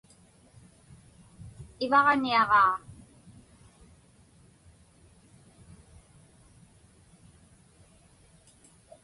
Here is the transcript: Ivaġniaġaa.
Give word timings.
Ivaġniaġaa. 1.85 2.73